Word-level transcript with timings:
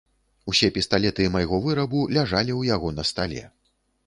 Усе 0.51 0.69
пісталеты 0.77 1.27
майго 1.35 1.59
вырабу 1.67 2.01
ляжалі 2.19 2.51
ў 2.55 2.61
яго 2.75 2.87
на 2.97 3.03
стале. 3.13 3.45